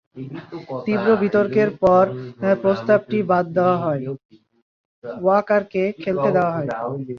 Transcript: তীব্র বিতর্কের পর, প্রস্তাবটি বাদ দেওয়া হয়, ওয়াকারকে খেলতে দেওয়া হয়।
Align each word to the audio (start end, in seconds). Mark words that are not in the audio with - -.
তীব্র 0.85 1.09
বিতর্কের 1.23 1.69
পর, 1.83 2.03
প্রস্তাবটি 2.61 3.17
বাদ 3.31 3.45
দেওয়া 3.57 3.77
হয়, 3.77 4.01
ওয়াকারকে 5.03 5.83
খেলতে 6.03 6.29
দেওয়া 6.35 6.51
হয়। 6.55 6.69